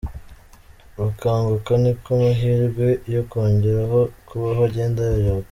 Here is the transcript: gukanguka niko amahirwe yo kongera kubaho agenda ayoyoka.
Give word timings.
gukanguka 0.99 1.71
niko 1.81 2.09
amahirwe 2.15 2.87
yo 3.13 3.21
kongera 3.31 3.81
kubaho 4.27 4.61
agenda 4.69 4.99
ayoyoka. 5.05 5.39